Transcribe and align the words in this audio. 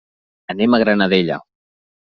Anem 0.53 0.71
a 0.73 0.81
la 0.81 0.81
Granadella. 0.85 1.41